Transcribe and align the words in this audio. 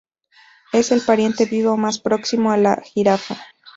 Es 0.73 0.91
el 0.91 1.01
pariente 1.01 1.45
vivo 1.45 1.77
más 1.77 1.99
próximo 1.99 2.51
a 2.51 2.57
la 2.57 2.77
jirafa. 2.81 3.37